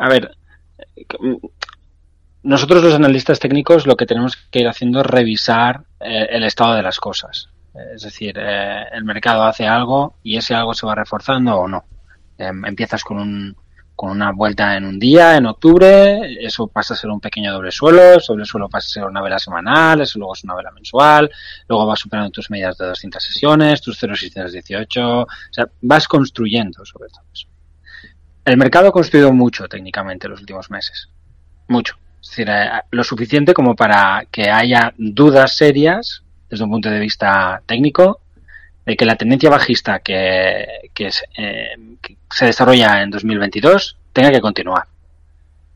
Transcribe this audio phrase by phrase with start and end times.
[0.00, 0.34] a ver,
[2.42, 6.74] nosotros los analistas técnicos lo que tenemos que ir haciendo es revisar eh, el estado
[6.74, 7.50] de las cosas.
[7.94, 11.84] Es decir, eh, el mercado hace algo y ese algo se va reforzando o no.
[12.38, 13.56] Em, empiezas con, un,
[13.94, 17.70] con una vuelta en un día, en octubre, eso pasa a ser un pequeño doble
[17.70, 21.30] suelo, sobre suelo pasa a ser una vela semanal, eso luego es una vela mensual,
[21.68, 27.10] luego vas superando tus medidas de 200 sesiones, tus 0,618, o sea, vas construyendo sobre
[27.10, 27.49] todo eso.
[28.44, 31.08] El mercado ha construido mucho técnicamente en los últimos meses.
[31.68, 31.96] Mucho.
[32.22, 36.98] Es decir, eh, lo suficiente como para que haya dudas serias desde un punto de
[36.98, 38.20] vista técnico
[38.84, 40.66] de que la tendencia bajista que,
[41.36, 41.76] eh,
[42.30, 44.84] se desarrolla en 2022 tenga que continuar.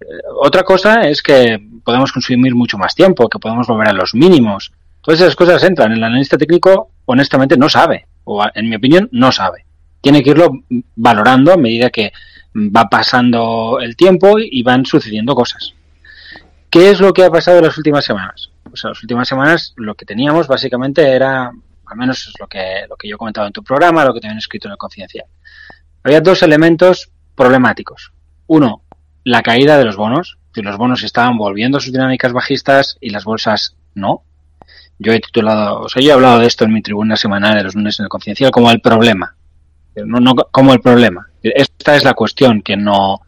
[0.00, 0.05] Eh,
[0.41, 4.72] otra cosa es que podemos consumir mucho más tiempo, que podemos volver a los mínimos.
[5.00, 5.92] Todas esas cosas entran.
[5.92, 9.64] El analista técnico, honestamente, no sabe, o en mi opinión, no sabe.
[10.00, 10.50] Tiene que irlo
[10.96, 12.12] valorando a medida que
[12.54, 15.74] va pasando el tiempo y van sucediendo cosas.
[16.70, 18.50] ¿Qué es lo que ha pasado en las últimas semanas?
[18.64, 21.52] Pues en las últimas semanas lo que teníamos básicamente era,
[21.86, 24.20] al menos es lo que, lo que yo he comentado en tu programa, lo que
[24.20, 25.27] te habían escrito en el confidencial.
[26.02, 28.12] Había dos elementos problemáticos.
[28.47, 28.82] Uno,
[29.25, 30.38] la caída de los bonos.
[30.55, 34.22] Si los bonos estaban volviendo a sus dinámicas bajistas y las bolsas no.
[34.98, 37.64] Yo he titulado, o sea, yo he hablado de esto en mi tribuna semanal de
[37.64, 39.34] los lunes en el confidencial como el problema.
[39.97, 41.28] No, no como el problema.
[41.42, 43.20] Esta es la cuestión que no,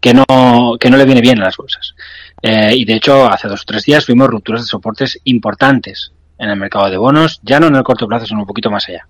[0.00, 1.94] que no, que no le viene bien a las bolsas.
[2.42, 6.50] Eh, y de hecho, hace dos o tres días vimos rupturas de soportes importantes en
[6.50, 9.06] el mercado de bonos, ya no en el corto plazo, sino un poquito más allá.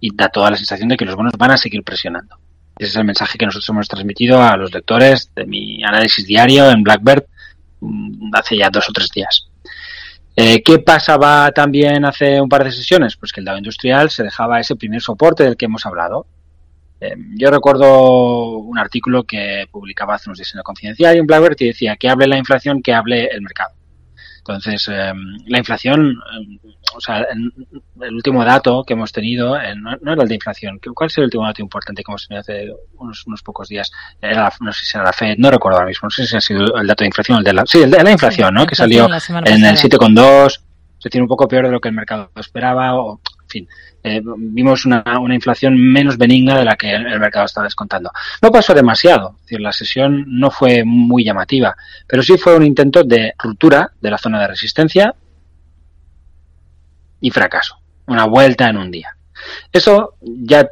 [0.00, 2.36] Y da toda la sensación de que los bonos van a seguir presionando.
[2.76, 6.68] Ese es el mensaje que nosotros hemos transmitido a los lectores de mi análisis diario
[6.70, 7.24] en Blackbird
[7.80, 9.46] mm, hace ya dos o tres días.
[10.36, 13.16] Eh, ¿Qué pasaba también hace un par de sesiones?
[13.16, 16.26] Pues que el Dow Industrial se dejaba ese primer soporte del que hemos hablado,
[17.00, 21.26] eh, yo recuerdo un artículo que publicaba hace unos días en la Confidencial y en
[21.26, 23.74] Blackbird y decía que hable la inflación, que hable el mercado.
[24.46, 25.12] Entonces, eh,
[25.46, 26.58] la inflación, eh,
[26.94, 31.16] o sea, el último dato que hemos tenido, no, era el de inflación, ¿cuál es
[31.16, 33.90] el último dato importante que hemos tenido hace unos, pocos días?
[34.20, 36.42] Era, no sé si era la FED, no recuerdo ahora mismo, no sé si ha
[36.42, 38.66] sido el dato de inflación, el de la, sí, el de la inflación, ¿no?
[38.66, 40.60] Que salió en el 7,2, es
[41.02, 43.20] decir, un poco peor de lo que el mercado esperaba, o,
[43.54, 43.68] fin,
[44.02, 48.10] eh, vimos una, una, inflación menos benigna de la que el, mercado estaba descontando.
[48.42, 51.74] No pasó demasiado, es decir, la sesión no fue muy llamativa,
[52.06, 55.14] pero sí fue un intento de ruptura de la zona de resistencia
[57.20, 59.16] y fracaso, una vuelta en un día.
[59.72, 60.68] Eso ya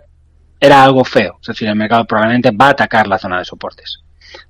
[0.60, 4.00] era algo feo, es decir, el mercado probablemente va a atacar la zona de soportes.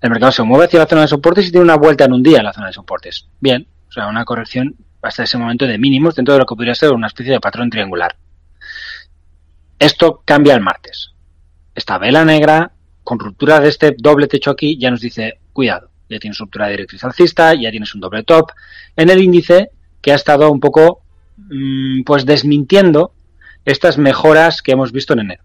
[0.01, 2.23] El mercado se mueve hacia la zona de soportes y tiene una vuelta en un
[2.23, 3.27] día a la zona de soportes.
[3.41, 6.75] Bien, o sea, una corrección hasta ese momento de mínimos dentro de lo que podría
[6.75, 8.17] ser una especie de patrón triangular.
[9.79, 11.13] Esto cambia el martes.
[11.75, 16.21] Esta vela negra, con ruptura de este doble techo aquí, ya nos dice, cuidado, ya
[16.21, 18.53] tienes ruptura de directriz alcista, ya tienes un doble top,
[18.97, 19.71] en el índice
[20.01, 21.03] que ha estado un poco,
[21.37, 23.13] mm, pues desmintiendo
[23.65, 25.43] estas mejoras que hemos visto en enero.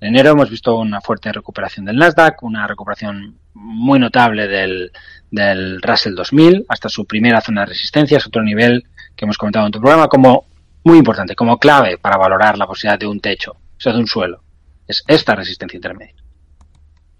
[0.00, 4.92] En enero hemos visto una fuerte recuperación del Nasdaq, una recuperación muy notable del,
[5.30, 8.84] del Russell 2000 hasta su primera zona de resistencia, es otro nivel
[9.16, 10.46] que hemos comentado en tu programa como
[10.84, 14.42] muy importante, como clave para valorar la posibilidad de un techo sea, de un suelo.
[14.86, 16.14] Es esta resistencia intermedia.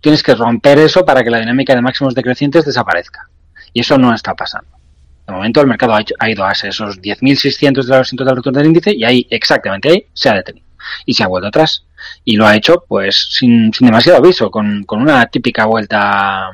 [0.00, 3.28] Tienes que romper eso para que la dinámica de máximos decrecientes desaparezca.
[3.72, 4.70] Y eso no está pasando.
[5.26, 8.94] De momento el mercado ha, ido a esos 10.600 de la total retorno del índice
[8.94, 10.66] y ahí, exactamente ahí, se ha detenido.
[11.06, 11.86] Y se ha vuelto atrás.
[12.24, 16.50] Y lo ha hecho pues sin, demasiado aviso, con, una típica vuelta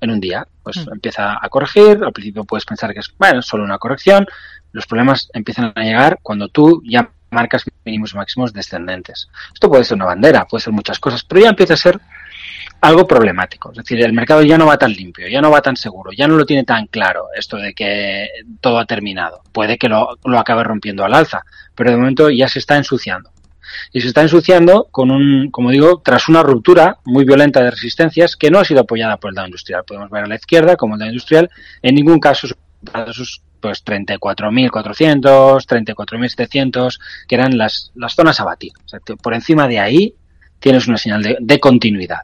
[0.00, 0.46] en un día.
[0.62, 0.92] Pues mm.
[0.94, 4.26] empieza a corregir, al principio puedes pensar que es, bueno, solo una corrección.
[4.72, 9.28] Los problemas empiezan a llegar cuando tú ya marcas mínimos máximos descendentes.
[9.52, 12.00] Esto puede ser una bandera, puede ser muchas cosas, pero ya empieza a ser
[12.80, 13.70] algo problemático.
[13.70, 16.26] Es decir, el mercado ya no va tan limpio, ya no va tan seguro, ya
[16.26, 18.28] no lo tiene tan claro esto de que
[18.60, 19.42] todo ha terminado.
[19.52, 21.44] Puede que lo, lo acabe rompiendo al alza,
[21.74, 23.30] pero de momento ya se está ensuciando.
[23.92, 28.36] Y se está ensuciando con un, como digo, tras una ruptura muy violenta de resistencias
[28.36, 29.84] que no ha sido apoyada por el Dow Industrial.
[29.86, 31.48] Podemos ver a la izquierda como el Dow Industrial
[31.82, 32.48] en ningún caso
[33.12, 36.98] sus pues 34.400, 34.700,
[37.28, 38.72] que eran las, las zonas a batir.
[39.22, 40.14] por encima de ahí
[40.58, 42.20] tienes una señal de, de, continuidad.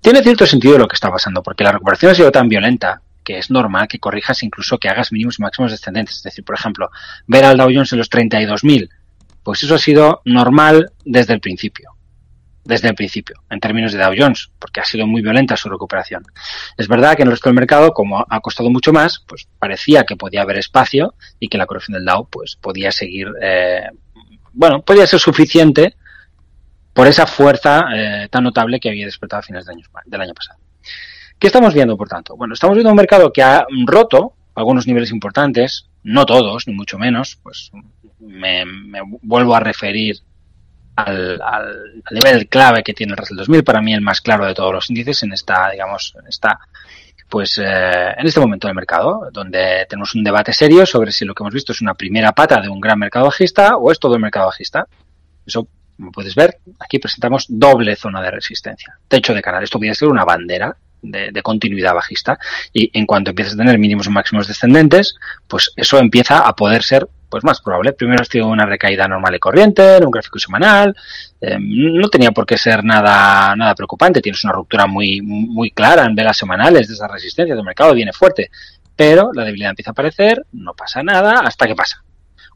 [0.00, 3.38] Tiene cierto sentido lo que está pasando, porque la recuperación ha sido tan violenta que
[3.38, 6.16] es normal que corrijas incluso que hagas mínimos y máximos descendentes.
[6.16, 6.90] Es decir, por ejemplo,
[7.26, 8.88] ver al Dow Jones en los 32.000,
[9.42, 11.97] pues eso ha sido normal desde el principio
[12.68, 16.22] desde el principio, en términos de Dow Jones, porque ha sido muy violenta su recuperación.
[16.76, 20.04] Es verdad que en el resto del mercado, como ha costado mucho más, pues parecía
[20.04, 23.88] que podía haber espacio y que la corrección del Dow pues podía seguir, eh,
[24.52, 25.96] bueno, podía ser suficiente
[26.92, 30.34] por esa fuerza eh, tan notable que había despertado a fines del año, del año
[30.34, 30.60] pasado.
[31.38, 32.36] ¿Qué estamos viendo, por tanto?
[32.36, 36.98] Bueno, estamos viendo un mercado que ha roto algunos niveles importantes, no todos, ni mucho
[36.98, 37.70] menos, pues
[38.18, 38.64] me,
[39.22, 40.16] vuelvo a referir
[41.04, 44.72] al, nivel clave que tiene el Russell 2000, para mí el más claro de todos
[44.72, 46.58] los índices en esta, digamos, en esta,
[47.28, 51.34] pues eh, en este momento del mercado, donde tenemos un debate serio sobre si lo
[51.34, 54.14] que hemos visto es una primera pata de un gran mercado bajista o es todo
[54.14, 54.86] el mercado bajista.
[55.46, 59.62] Eso, como puedes ver, aquí presentamos doble zona de resistencia, techo de canal.
[59.62, 62.38] Esto puede ser una bandera de, continuidad bajista
[62.72, 65.16] y en cuanto empiezas a tener mínimos o máximos descendentes,
[65.46, 67.92] pues eso empieza a poder ser pues más probable.
[67.92, 70.94] Primero has tenido una recaída normal y corriente en un gráfico semanal,
[71.40, 71.62] em,
[71.94, 76.14] no tenía por qué ser nada nada preocupante, tienes una ruptura muy muy clara en
[76.14, 78.50] velas semanales de esa resistencia del mercado, viene fuerte,
[78.96, 82.02] pero la debilidad empieza a aparecer, no pasa nada hasta que pasa.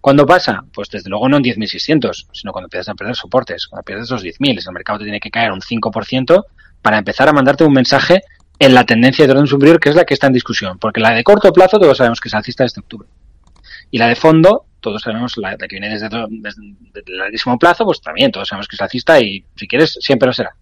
[0.01, 0.65] ¿Cuándo pasa?
[0.75, 4.25] Pues desde luego no en 10.600, sino cuando empiezas a perder soportes, cuando pierdes esos
[4.25, 6.45] 10.000, el mercado te tiene que caer un 5%
[6.83, 8.23] para empezar a mandarte un mensaje
[8.59, 10.79] en la tendencia de orden superior, que es la que está en discusión.
[10.79, 13.09] Porque la de corto plazo todos sabemos que es alcista desde octubre.
[13.93, 18.33] Y la de fondo, todos sabemos, la, que viene desde, el larguísimo plazo, pues también
[18.33, 20.57] todos sabemos que es alcista y si quieres siempre lo será.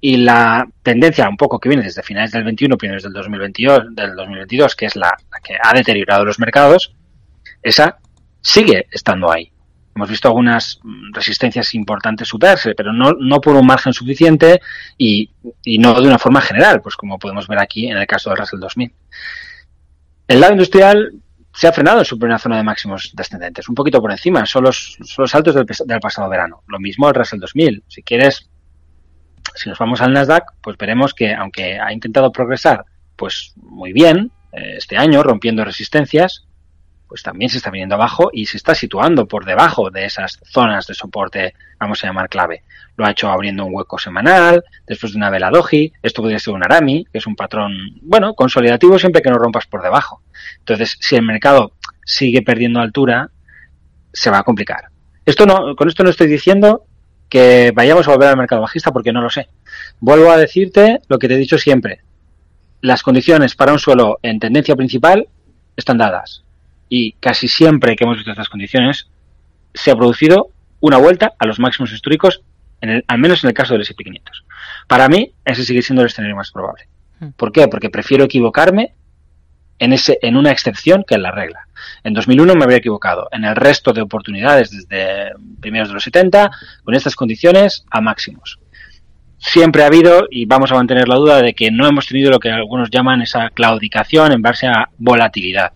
[0.00, 4.16] Y la tendencia un poco que viene desde finales del 21, primeros del 2022, del
[4.16, 6.94] 2022 que es la que ha deteriorado los mercados,
[7.62, 7.98] esa
[8.40, 9.52] sigue estando ahí.
[9.94, 10.80] Hemos visto algunas
[11.12, 14.62] resistencias importantes superarse, pero no, no por un margen suficiente
[14.96, 15.30] y,
[15.62, 18.38] y, no de una forma general, pues como podemos ver aquí en el caso del
[18.38, 18.92] Russell 2000.
[20.28, 21.12] El lado industrial
[21.54, 24.64] se ha frenado en su primera zona de máximos descendentes, un poquito por encima, son
[24.64, 26.62] los, son los saltos del, del, pasado verano.
[26.66, 27.84] Lo mismo el Russell 2000.
[27.86, 28.50] Si quieres,
[29.54, 32.84] si nos vamos al Nasdaq, pues veremos que aunque ha intentado progresar
[33.16, 36.44] pues muy bien eh, este año, rompiendo resistencias,
[37.14, 40.88] pues también se está viniendo abajo y se está situando por debajo de esas zonas
[40.88, 42.64] de soporte, vamos a llamar clave.
[42.96, 46.54] Lo ha hecho abriendo un hueco semanal, después de una vela doji, esto podría ser
[46.54, 47.72] un arami, que es un patrón,
[48.02, 50.22] bueno, consolidativo siempre que no rompas por debajo.
[50.58, 51.74] Entonces, si el mercado
[52.04, 53.30] sigue perdiendo altura,
[54.12, 54.86] se va a complicar.
[55.24, 56.84] Esto no, con esto no estoy diciendo
[57.28, 59.46] que vayamos a volver al mercado bajista porque no lo sé.
[60.00, 62.00] Vuelvo a decirte lo que te he dicho siempre.
[62.80, 65.28] Las condiciones para un suelo en tendencia principal
[65.76, 66.44] están dadas
[66.96, 69.08] y casi siempre que hemos visto estas condiciones
[69.74, 72.42] se ha producido una vuelta a los máximos históricos,
[72.80, 74.44] en el, al menos en el caso del S&P 500.
[74.86, 76.86] Para mí, ese sigue siendo el escenario más probable.
[77.18, 77.30] Hmm.
[77.36, 77.66] ¿Por qué?
[77.66, 78.94] Porque prefiero equivocarme
[79.80, 81.66] en, ese, en una excepción que en la regla.
[82.04, 83.26] En 2001 me habría equivocado.
[83.32, 86.48] En el resto de oportunidades, desde primeros de los 70,
[86.84, 88.60] con estas condiciones, a máximos.
[89.38, 92.38] Siempre ha habido, y vamos a mantener la duda, de que no hemos tenido lo
[92.38, 95.72] que algunos llaman esa claudicación en base a volatilidad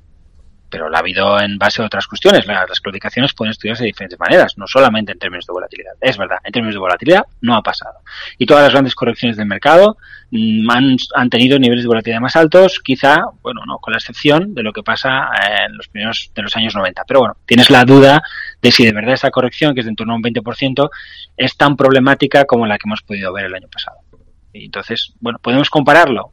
[0.71, 2.47] pero la ha habido en base a otras cuestiones.
[2.47, 5.93] Las claudicaciones pueden estudiarse de diferentes maneras, no solamente en términos de volatilidad.
[6.01, 7.99] Es verdad, en términos de volatilidad no ha pasado.
[8.39, 9.97] Y todas las grandes correcciones del mercado
[10.31, 14.55] mm, han, han tenido niveles de volatilidad más altos, quizá, bueno, no, con la excepción
[14.55, 15.29] de lo que pasa
[15.67, 17.05] en los primeros de los años 90.
[17.07, 18.23] Pero bueno, tienes la duda
[18.61, 20.91] de si de verdad esa corrección, que es de en torno a un 20%,
[21.37, 23.99] es tan problemática como la que hemos podido ver el año pasado.
[24.53, 26.33] Y entonces, bueno, podemos compararlo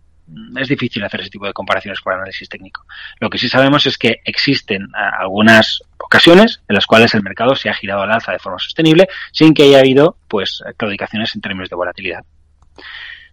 [0.57, 2.86] es difícil hacer ese tipo de comparaciones por análisis técnico.
[3.19, 4.88] Lo que sí sabemos es que existen eh,
[5.19, 9.07] algunas ocasiones en las cuales el mercado se ha girado al alza de forma sostenible
[9.31, 12.24] sin que haya habido pues claudicaciones en términos de volatilidad.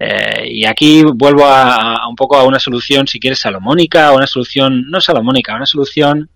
[0.04, 4.90] Eh, y aquí vuelvo a, un poco a una solución, si quieres, salomónica, una solución,
[4.90, 6.28] no salomónica, una solución,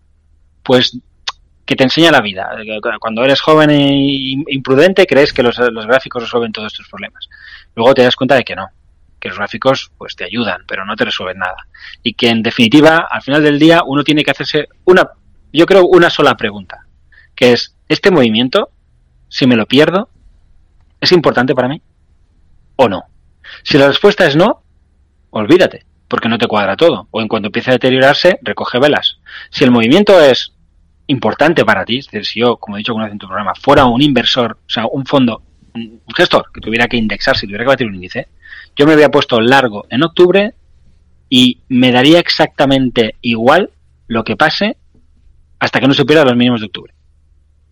[0.62, 0.97] pues,
[1.64, 2.49] que te enseña la vida.
[3.00, 7.28] Cuando eres joven e imprudente, crees que los, los gráficos resuelven todos estos problemas.
[7.75, 8.69] Luego te das cuenta de que no,
[9.26, 11.66] que los gráficos pues te ayudan, pero no te resuelven nada.
[12.02, 15.09] Y que en definitiva, al final del día, uno tiene que hacerse una,
[15.52, 16.87] yo creo, una sola pregunta,
[17.35, 18.71] que es, ¿este movimiento,
[19.28, 20.09] si me lo pierdo,
[21.00, 21.83] es importante para mí
[22.76, 23.02] o no?
[23.62, 24.62] Si la respuesta es no,
[25.30, 27.09] olvídate, porque no te cuadra todo.
[27.11, 29.18] O en cuanto empiece a deteriorarse, recoge velas.
[29.50, 30.52] Si el movimiento es
[31.09, 33.54] importante para ti, es decir, si yo, como he dicho alguna vez en tu programa,
[33.54, 35.42] fuera un inversor, o sea, un fondo,
[35.75, 38.28] un gestor que tuviera que indexar, si tuviera que batir un índice,
[38.77, 40.55] yo me había puesto largo en octubre
[41.29, 43.71] y me daría exactamente igual
[44.07, 44.77] lo que pase
[45.59, 46.95] hasta que no supiera los mínimos de octubre.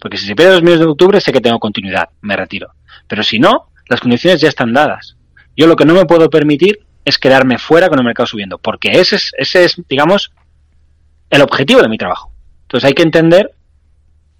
[0.00, 2.72] Porque si se pierde los mínimos de octubre sé que tengo continuidad, me retiro.
[3.06, 5.16] Pero si no, las condiciones ya están dadas.
[5.56, 8.92] Yo lo que no me puedo permitir es quedarme fuera con el mercado subiendo, porque
[8.92, 10.32] ese es, ese es digamos,
[11.30, 12.32] el objetivo de mi trabajo.
[12.62, 13.54] Entonces hay que entender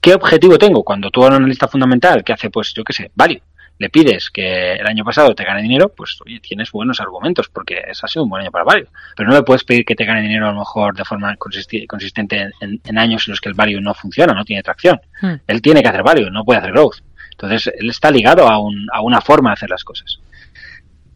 [0.01, 3.11] qué objetivo tengo cuando tú eres un analista fundamental que hace, pues, yo qué sé,
[3.15, 3.41] value
[3.78, 7.83] le pides que el año pasado te gane dinero, pues oye, tienes buenos argumentos porque
[7.88, 8.88] ese ha sido un buen año para Value.
[9.16, 12.50] Pero no le puedes pedir que te gane dinero a lo mejor de forma consistente
[12.61, 15.00] en, años en los que el Value no funciona, no tiene tracción.
[15.21, 15.35] Hmm.
[15.47, 16.99] Él tiene que hacer Value, no puede hacer Growth.
[17.33, 20.21] Entonces, él está ligado a, un, a una forma de hacer las cosas.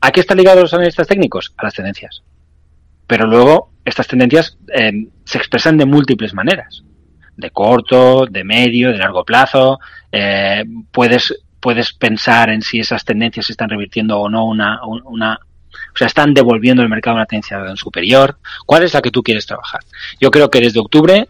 [0.01, 1.53] ¿A qué están ligados los analistas técnicos?
[1.57, 2.23] A las tendencias.
[3.07, 6.85] Pero luego estas tendencias eh, se expresan de múltiples maneras.
[7.37, 9.79] De corto, de medio, de largo plazo.
[10.13, 15.97] Eh, puedes, puedes pensar en si esas tendencias están revirtiendo o no una, una, o
[15.97, 18.39] sea, están devolviendo el mercado una tendencia superior.
[18.67, 19.81] ¿Cuál es la que tú quieres trabajar?
[20.21, 21.29] Yo creo que desde octubre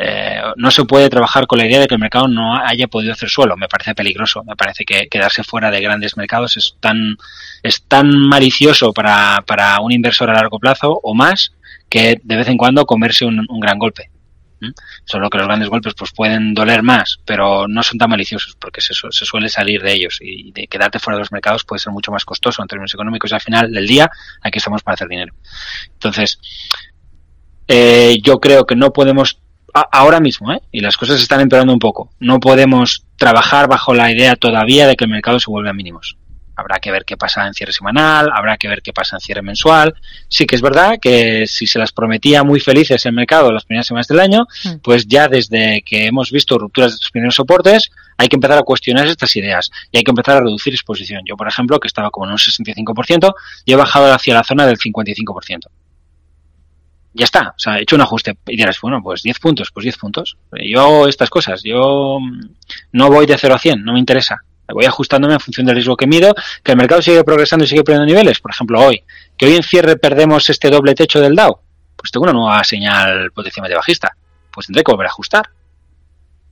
[0.00, 3.12] eh, no se puede trabajar con la idea de que el mercado no haya podido
[3.12, 3.56] hacer suelo.
[3.56, 4.44] Me parece peligroso.
[4.44, 7.16] Me parece que quedarse fuera de grandes mercados es tan,
[7.62, 11.52] es tan malicioso para, para un inversor a largo plazo o más
[11.88, 14.10] que de vez en cuando comerse un, gran golpe.
[15.04, 18.80] Solo que los grandes golpes pues pueden doler más, pero no son tan maliciosos porque
[18.80, 21.92] se, se, suele salir de ellos y de quedarte fuera de los mercados puede ser
[21.92, 24.10] mucho más costoso en términos económicos y al final del día
[24.42, 25.34] aquí estamos para hacer dinero.
[25.92, 26.40] Entonces,
[27.68, 29.40] eh, yo creo que no podemos
[29.92, 30.60] ahora mismo, ¿eh?
[30.72, 32.10] y las cosas están empeorando un poco.
[32.18, 36.16] No podemos trabajar bajo la idea todavía de que el mercado se vuelve a mínimos.
[36.58, 39.42] Habrá que ver qué pasa en cierre semanal, habrá que ver qué pasa en cierre
[39.42, 39.94] mensual.
[40.28, 43.86] Sí que es verdad que si se las prometía muy felices el mercado las primeras
[43.86, 44.78] semanas del año, mm.
[44.82, 48.62] pues ya desde que hemos visto rupturas de estos primeros soportes, hay que empezar a
[48.62, 51.22] cuestionar estas ideas y hay que empezar a reducir exposición.
[51.24, 53.34] Yo, por ejemplo, que estaba como en un 65%,
[53.64, 55.68] y he bajado hacia la zona del 55%
[57.18, 59.82] ya está, o sea, he hecho un ajuste y dirás, bueno, pues 10 puntos, pues
[59.82, 60.36] 10 puntos.
[60.52, 62.18] Yo estas cosas, yo
[62.92, 64.44] no voy de 0 a 100, no me interesa.
[64.72, 67.84] Voy ajustándome en función del riesgo que mido, que el mercado sigue progresando y sigue
[67.84, 68.40] perdiendo niveles.
[68.40, 69.02] Por ejemplo, hoy,
[69.36, 71.58] que hoy en cierre perdemos este doble techo del Dow,
[71.96, 74.16] pues tengo una nueva señal potencialmente bajista.
[74.52, 75.48] Pues tendré que volver a ajustar.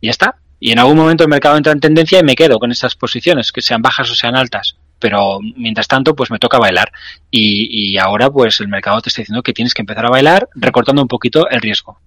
[0.00, 0.36] Y ya está.
[0.58, 3.52] Y en algún momento el mercado entra en tendencia y me quedo con estas posiciones,
[3.52, 6.90] que sean bajas o sean altas pero mientras tanto pues me toca bailar
[7.30, 10.48] y, y, ahora pues el mercado te está diciendo que tienes que empezar a bailar
[10.54, 12.00] recortando un poquito el riesgo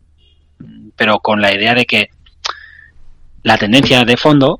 [0.95, 2.09] pero con la idea de que
[3.43, 4.59] la tendencia de fondo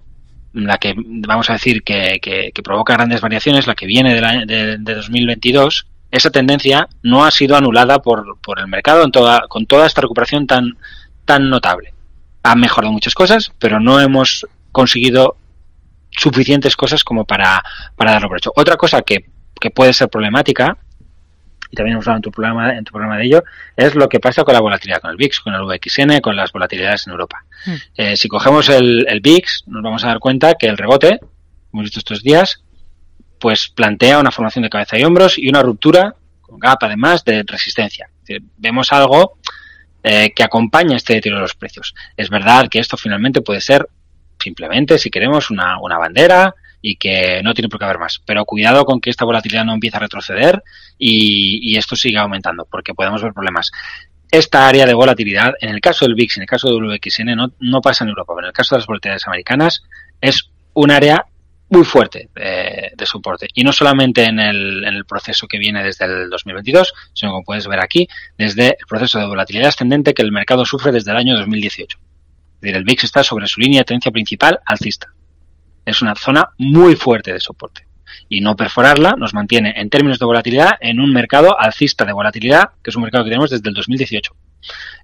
[0.54, 4.78] la que vamos a decir que, que, provoca grandes variaciones la que viene de, de,
[4.78, 9.66] de, 2022 esa tendencia no ha sido anulada por, por el mercado en toda, con
[9.66, 10.78] toda esta recuperación tan
[11.26, 11.94] tan notable
[12.44, 15.38] ha mejorado muchas cosas pero no hemos conseguido
[16.12, 17.64] suficientes cosas como para,
[17.96, 18.52] para darlo por hecho.
[18.56, 19.26] Otra cosa que,
[19.60, 20.78] que puede ser problemática,
[21.72, 23.44] y también hemos hablado en tu, programa, en tu programa de ello,
[23.76, 26.52] es lo que pasa con la volatilidad, con el VIX, con el VXN, con las
[26.52, 27.46] volatilidades en Europa.
[27.66, 27.74] Mm.
[27.96, 31.20] Eh, si cogemos el, el VIX, nos vamos a dar cuenta que el rebote,
[31.72, 32.64] hemos visto estos días,
[33.40, 37.44] pues plantea una formación de cabeza y hombros y una ruptura, con gap además, de
[37.46, 38.10] resistencia.
[38.58, 39.38] vemos algo
[40.04, 41.94] eh, que acompaña este deterioro de los precios.
[42.18, 43.88] Es verdad que esto finalmente puede ser
[44.40, 48.22] simplemente, si queremos, una, una bandera y que no tiene por qué haber más.
[48.26, 50.64] Pero cuidado con que esta volatilidad no empiece a retroceder
[50.98, 53.72] y, esto siga aumentando, porque podemos ver problemas
[54.32, 57.52] esta área de volatilidad, en el caso del VIX, en el caso del WXN, no,
[57.60, 59.84] no pasa en Europa, pero en el caso de las volatilidades americanas,
[60.22, 61.26] es un área
[61.70, 63.48] muy fuerte de, de soporte.
[63.54, 67.44] Y no solamente en el, en el, proceso que viene desde el 2022, sino como
[67.44, 68.08] puedes ver aquí,
[68.38, 71.98] desde el proceso de volatilidad ascendente que el mercado sufre desde el año 2018.
[71.98, 75.08] Es decir, el VIX está sobre su línea de tendencia principal alcista.
[75.86, 77.86] Es una zona muy fuerte de soporte.
[78.28, 82.70] Y no perforarla nos mantiene en términos de volatilidad en un mercado alcista de volatilidad,
[82.84, 84.36] que es un mercado que tenemos desde el 2018.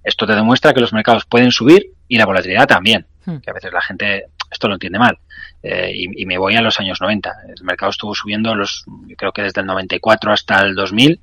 [0.04, 3.06] Esto te demuestra que los mercados pueden subir y la volatilidad también.
[3.24, 3.38] Hmm.
[3.38, 5.18] Que a veces la gente esto lo entiende mal.
[5.62, 7.32] Eh, y, y, me voy a los años 90.
[7.56, 8.84] El mercado estuvo subiendo los,
[9.16, 11.20] creo que desde el 94 hasta el 2000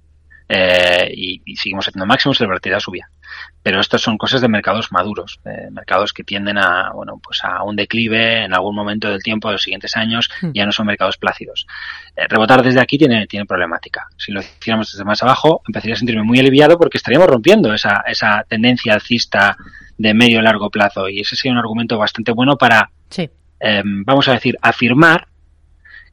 [0.50, 3.08] eh, y, y, seguimos haciendo máximos y la volatilidad subía.
[3.62, 7.64] Pero estas son cosas de mercados maduros, eh, mercados que tienden a, bueno, pues a
[7.64, 10.52] un declive en algún momento del tiempo de los siguientes años, hmm.
[10.54, 11.66] ya no son mercados plácidos.
[12.16, 14.08] Eh, rebotar desde aquí tiene, tiene problemática.
[14.18, 18.04] Si lo hiciéramos desde más abajo, empezaría a sentirme muy aliviado porque estaríamos rompiendo esa,
[18.06, 19.56] esa tendencia alcista
[19.98, 23.30] de medio a largo plazo y ese sería un argumento bastante bueno para, sí.
[23.60, 25.28] eh, vamos a decir, afirmar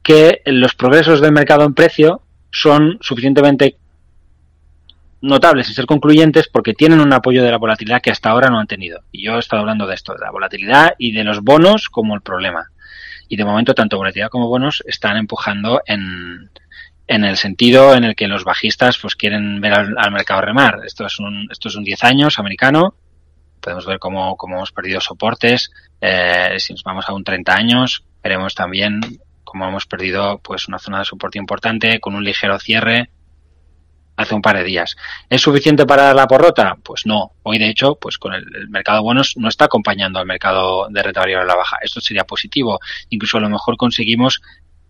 [0.03, 2.21] que los progresos del mercado en precio
[2.51, 3.77] son suficientemente
[5.21, 8.59] notables y ser concluyentes porque tienen un apoyo de la volatilidad que hasta ahora no
[8.59, 9.01] han tenido.
[9.11, 12.15] Y yo he estado hablando de esto, de la volatilidad y de los bonos como
[12.15, 12.71] el problema.
[13.29, 16.49] Y de momento tanto volatilidad como bonos están empujando en,
[17.07, 20.79] en el sentido en el que los bajistas pues quieren ver al, al mercado remar.
[20.85, 22.95] Esto es un, esto es un 10 años americano.
[23.61, 25.71] Podemos ver cómo, cómo hemos perdido soportes.
[26.01, 28.99] Eh, si nos vamos a un 30 años, veremos también
[29.43, 33.09] cómo hemos perdido pues una zona de soporte importante con un ligero cierre
[34.15, 34.95] hace un par de días.
[35.29, 36.75] ¿Es suficiente para la porrota?
[36.83, 37.31] Pues no.
[37.43, 40.87] Hoy, de hecho, pues con el, el mercado de bonos no está acompañando al mercado
[40.89, 41.77] de renta variable a la baja.
[41.81, 42.79] Esto sería positivo.
[43.09, 44.41] Incluso a lo mejor conseguimos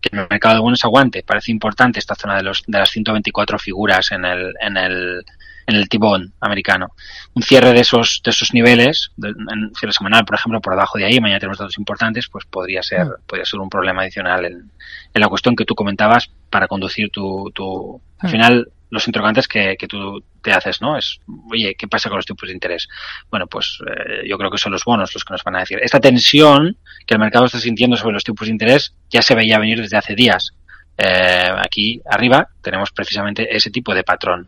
[0.02, 1.22] que el mercado de bonos aguante.
[1.22, 5.24] Parece importante esta zona de, los, de las 124 figuras en el, en el,
[5.66, 6.92] en el tibón americano.
[7.34, 10.98] Un cierre de esos, de esos niveles, de, en cierre semanal, por ejemplo, por debajo
[10.98, 13.26] de ahí, mañana tenemos datos importantes, pues podría ser, mm.
[13.26, 14.70] podría ser un problema adicional en,
[15.14, 18.32] en, la cuestión que tú comentabas para conducir tu, tu al mm.
[18.32, 20.98] final, los interrogantes que, que, tú te haces, ¿no?
[20.98, 21.18] Es,
[21.50, 22.88] oye, ¿qué pasa con los tipos de interés?
[23.30, 25.78] Bueno, pues eh, yo creo que son los bonos los que nos van a decir.
[25.82, 29.58] Esta tensión que el mercado está sintiendo sobre los tipos de interés ya se veía
[29.58, 30.52] venir desde hace días.
[30.98, 34.46] Eh, aquí arriba tenemos precisamente ese tipo de patrón.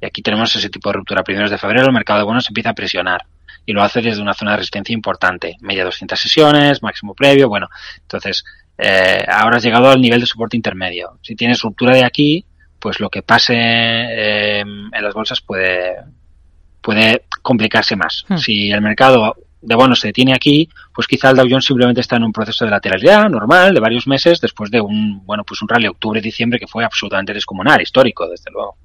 [0.00, 1.22] Y aquí tenemos ese tipo de ruptura.
[1.22, 3.24] Primeros de febrero el mercado de bonos empieza a presionar
[3.64, 5.54] y lo hace desde una zona de resistencia importante.
[5.60, 7.68] Media 200 sesiones, máximo previo, bueno.
[8.02, 8.44] Entonces,
[8.76, 11.18] eh, ahora has llegado al nivel de soporte intermedio.
[11.22, 12.44] Si tienes ruptura de aquí,
[12.78, 15.96] pues lo que pase eh, en las bolsas puede,
[16.80, 18.24] puede complicarse más.
[18.28, 18.38] Hmm.
[18.38, 22.16] Si el mercado de bonos se detiene aquí, pues quizá el Dow Jones simplemente está
[22.16, 25.68] en un proceso de lateralidad normal de varios meses después de un, bueno, pues un
[25.68, 28.76] rally octubre-diciembre que fue absolutamente descomunal, histórico, desde luego.